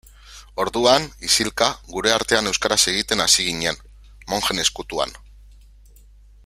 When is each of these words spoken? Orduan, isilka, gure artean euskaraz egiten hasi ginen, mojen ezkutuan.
Orduan, 0.61 1.03
isilka, 1.27 1.67
gure 1.97 2.13
artean 2.15 2.51
euskaraz 2.53 2.79
egiten 2.93 3.25
hasi 3.27 3.45
ginen, 3.51 3.81
mojen 4.33 4.65
ezkutuan. 4.65 5.19